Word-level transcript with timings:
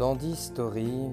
Dandy 0.00 0.34
Story 0.34 1.10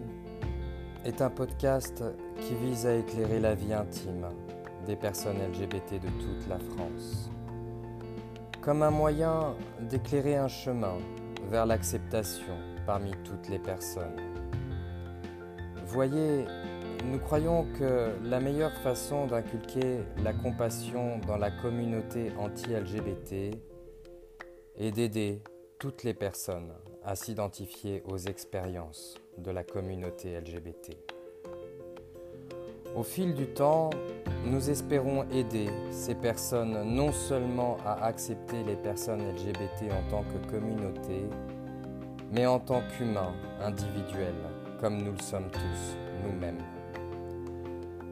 est 1.03 1.21
un 1.21 1.29
podcast 1.29 2.05
qui 2.39 2.55
vise 2.55 2.85
à 2.85 2.95
éclairer 2.95 3.41
la 3.41 3.53
vie 3.53 3.73
intime 3.73 4.27
des 4.85 4.95
personnes 4.95 5.35
LGBT 5.51 5.95
de 5.95 6.07
toute 6.07 6.47
la 6.47 6.57
France, 6.57 7.29
comme 8.61 8.83
un 8.83 8.89
moyen 8.89 9.55
d'éclairer 9.81 10.37
un 10.37 10.47
chemin 10.47 10.99
vers 11.49 11.65
l'acceptation 11.65 12.53
parmi 12.85 13.11
toutes 13.25 13.49
les 13.49 13.59
personnes. 13.59 14.15
Voyez, 15.87 16.45
nous 17.11 17.19
croyons 17.19 17.65
que 17.77 18.13
la 18.23 18.39
meilleure 18.39 18.77
façon 18.77 19.27
d'inculquer 19.27 19.97
la 20.23 20.31
compassion 20.31 21.19
dans 21.27 21.35
la 21.35 21.51
communauté 21.51 22.31
anti-LGBT 22.39 23.53
est 24.77 24.91
d'aider 24.91 25.41
toutes 25.79 26.03
les 26.03 26.15
personnes 26.15 26.73
à 27.03 27.15
s'identifier 27.15 28.01
aux 28.07 28.17
expériences 28.17 29.15
de 29.37 29.51
la 29.51 29.63
communauté 29.63 30.39
LGBT. 30.39 30.97
Au 32.95 33.03
fil 33.03 33.35
du 33.35 33.45
temps, 33.45 33.91
nous 34.45 34.71
espérons 34.71 35.29
aider 35.29 35.69
ces 35.91 36.15
personnes 36.15 36.83
non 36.83 37.11
seulement 37.11 37.77
à 37.85 38.05
accepter 38.05 38.63
les 38.63 38.75
personnes 38.75 39.21
LGBT 39.21 39.91
en 39.91 40.09
tant 40.09 40.23
que 40.23 40.49
communauté, 40.49 41.25
mais 42.31 42.47
en 42.47 42.59
tant 42.59 42.81
qu'humains 42.89 43.35
individuels, 43.61 44.33
comme 44.81 44.97
nous 44.97 45.11
le 45.11 45.21
sommes 45.21 45.51
tous 45.51 45.95
nous-mêmes. 46.23 46.63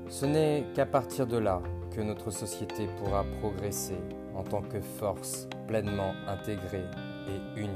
Ce 0.07 0.27
n'est 0.27 0.65
qu'à 0.75 0.85
partir 0.85 1.25
de 1.25 1.37
là 1.37 1.63
que 1.95 2.01
notre 2.01 2.29
société 2.29 2.87
pourra 2.99 3.25
progresser 3.39 3.97
en 4.35 4.43
tant 4.43 4.61
que 4.61 4.81
force 4.81 5.47
pleinement 5.67 6.13
intégrée 6.27 6.85
et 7.27 7.59
unie. 7.59 7.71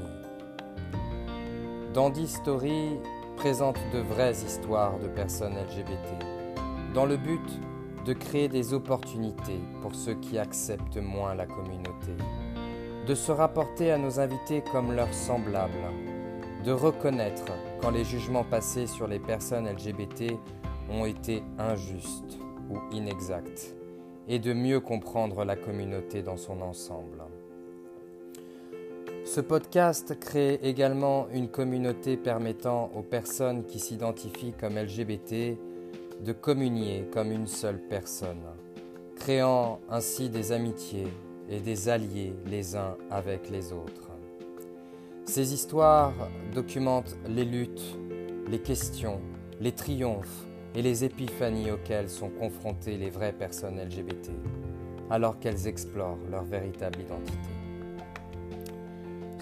Dandy 1.94 2.28
Story 2.28 2.98
présente 3.36 3.78
de 3.92 3.98
vraies 3.98 4.32
histoires 4.44 4.98
de 4.98 5.08
personnes 5.08 5.54
LGBT, 5.54 6.24
dans 6.94 7.06
le 7.06 7.16
but 7.16 7.60
de 8.04 8.12
créer 8.12 8.48
des 8.48 8.74
opportunités 8.74 9.60
pour 9.82 9.94
ceux 9.94 10.14
qui 10.14 10.38
acceptent 10.38 10.98
moins 10.98 11.34
la 11.34 11.46
communauté, 11.46 12.12
de 13.06 13.14
se 13.14 13.32
rapporter 13.32 13.92
à 13.92 13.98
nos 13.98 14.20
invités 14.20 14.62
comme 14.72 14.92
leurs 14.92 15.12
semblables, 15.12 15.72
de 16.64 16.72
reconnaître 16.72 17.52
quand 17.80 17.90
les 17.90 18.04
jugements 18.04 18.44
passés 18.44 18.86
sur 18.86 19.06
les 19.06 19.18
personnes 19.18 19.68
LGBT 19.68 20.34
ont 20.90 21.04
été 21.04 21.42
injustes 21.58 22.38
ou 22.70 22.78
inexacts, 22.92 23.74
et 24.28 24.38
de 24.38 24.52
mieux 24.52 24.80
comprendre 24.80 25.44
la 25.44 25.56
communauté 25.56 26.22
dans 26.22 26.36
son 26.36 26.60
ensemble. 26.60 27.22
Ce 29.32 29.40
podcast 29.40 30.18
crée 30.18 30.58
également 30.60 31.28
une 31.32 31.46
communauté 31.46 32.16
permettant 32.16 32.90
aux 32.96 33.04
personnes 33.04 33.64
qui 33.64 33.78
s'identifient 33.78 34.54
comme 34.58 34.76
LGBT 34.76 35.56
de 36.24 36.32
communier 36.32 37.08
comme 37.12 37.30
une 37.30 37.46
seule 37.46 37.78
personne, 37.78 38.42
créant 39.14 39.78
ainsi 39.88 40.30
des 40.30 40.50
amitiés 40.50 41.06
et 41.48 41.60
des 41.60 41.88
alliés 41.88 42.34
les 42.46 42.74
uns 42.74 42.96
avec 43.08 43.50
les 43.50 43.72
autres. 43.72 44.10
Ces 45.26 45.54
histoires 45.54 46.28
documentent 46.52 47.16
les 47.28 47.44
luttes, 47.44 47.96
les 48.48 48.58
questions, 48.58 49.20
les 49.60 49.70
triomphes 49.70 50.44
et 50.74 50.82
les 50.82 51.04
épiphanies 51.04 51.70
auxquelles 51.70 52.10
sont 52.10 52.30
confrontées 52.30 52.96
les 52.96 53.10
vraies 53.10 53.32
personnes 53.32 53.80
LGBT, 53.80 54.32
alors 55.08 55.38
qu'elles 55.38 55.68
explorent 55.68 56.18
leur 56.28 56.42
véritable 56.42 56.98
identité. 57.02 57.59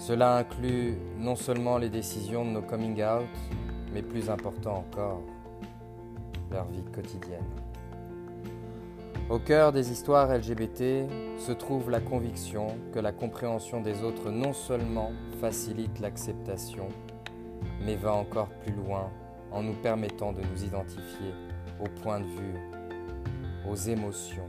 Cela 0.09 0.37
inclut 0.37 0.97
non 1.19 1.35
seulement 1.35 1.77
les 1.77 1.89
décisions 1.89 2.43
de 2.43 2.49
nos 2.49 2.63
coming 2.63 3.03
out, 3.03 3.29
mais 3.93 4.01
plus 4.01 4.27
important 4.31 4.77
encore, 4.77 5.21
leur 6.49 6.65
vie 6.65 6.83
quotidienne. 6.91 7.45
Au 9.29 9.37
cœur 9.37 9.71
des 9.71 9.91
histoires 9.91 10.35
LGBT 10.35 11.07
se 11.37 11.51
trouve 11.51 11.91
la 11.91 11.99
conviction 11.99 12.69
que 12.91 12.97
la 12.97 13.11
compréhension 13.11 13.81
des 13.81 14.01
autres 14.01 14.31
non 14.31 14.51
seulement 14.51 15.11
facilite 15.39 15.99
l'acceptation, 15.99 16.87
mais 17.85 17.95
va 17.95 18.11
encore 18.11 18.49
plus 18.63 18.73
loin 18.73 19.11
en 19.51 19.61
nous 19.61 19.75
permettant 19.75 20.33
de 20.33 20.41
nous 20.41 20.63
identifier 20.63 21.35
au 21.79 21.87
point 22.01 22.19
de 22.19 22.25
vue, 22.25 22.59
aux 23.69 23.75
émotions 23.75 24.47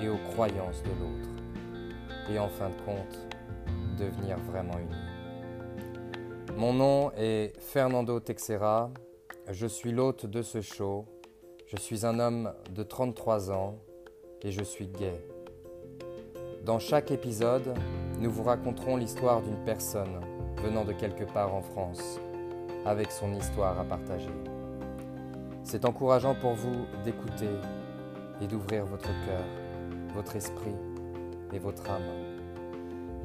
et 0.00 0.08
aux 0.08 0.20
croyances 0.30 0.80
de 0.84 0.90
l'autre. 0.90 1.30
Et 2.30 2.38
en 2.38 2.48
fin 2.48 2.68
de 2.68 2.80
compte, 2.84 3.35
devenir 3.96 4.38
vraiment 4.38 4.78
unis. 4.78 5.16
Mon 6.56 6.72
nom 6.72 7.10
est 7.16 7.52
Fernando 7.60 8.20
Texera, 8.20 8.90
je 9.50 9.66
suis 9.66 9.92
l'hôte 9.92 10.26
de 10.26 10.42
ce 10.42 10.60
show, 10.60 11.04
je 11.66 11.76
suis 11.76 12.06
un 12.06 12.18
homme 12.18 12.52
de 12.70 12.82
33 12.82 13.50
ans 13.50 13.78
et 14.42 14.50
je 14.50 14.62
suis 14.62 14.86
gay. 14.86 15.20
Dans 16.64 16.78
chaque 16.78 17.10
épisode, 17.10 17.74
nous 18.20 18.30
vous 18.30 18.42
raconterons 18.42 18.96
l'histoire 18.96 19.42
d'une 19.42 19.62
personne 19.64 20.20
venant 20.62 20.84
de 20.84 20.92
quelque 20.92 21.24
part 21.24 21.54
en 21.54 21.62
France, 21.62 22.18
avec 22.84 23.10
son 23.12 23.34
histoire 23.34 23.78
à 23.78 23.84
partager. 23.84 24.34
C'est 25.62 25.84
encourageant 25.84 26.34
pour 26.34 26.54
vous 26.54 26.86
d'écouter 27.04 27.50
et 28.40 28.46
d'ouvrir 28.46 28.86
votre 28.86 29.08
cœur, 29.26 29.44
votre 30.14 30.36
esprit 30.36 30.76
et 31.52 31.58
votre 31.58 31.90
âme 31.90 32.45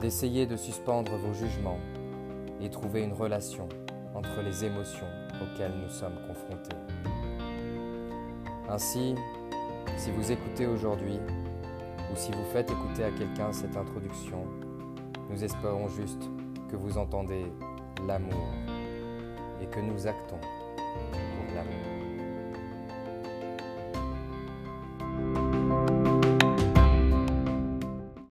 d'essayer 0.02 0.48
de 0.48 0.56
suspendre 0.56 1.16
vos 1.16 1.34
jugements 1.34 1.80
et 2.60 2.70
trouver 2.70 3.04
une 3.04 3.14
relation 3.14 3.70
entre 4.16 4.42
les 4.42 4.66
émotions 4.66 5.08
auxquelles 5.42 5.76
nous 5.80 5.90
sommes 5.90 6.18
confrontés. 6.28 6.76
Ainsi, 8.68 9.14
si 9.98 10.10
vous 10.12 10.32
écoutez 10.32 10.66
aujourd'hui 10.66 11.20
ou 12.12 12.16
si 12.16 12.32
vous 12.32 12.46
faites 12.52 12.72
écouter 12.72 13.04
à 13.04 13.12
quelqu'un 13.12 13.54
cette 13.54 13.78
introduction, 13.78 14.44
nous 15.30 15.44
espérons 15.44 15.88
juste 15.88 16.24
que 16.70 16.76
vous 16.76 16.98
entendez 16.98 17.46
l'amour 18.08 18.50
et 19.62 19.68
que 19.68 19.80
nous 19.80 20.08
actons 20.08 20.40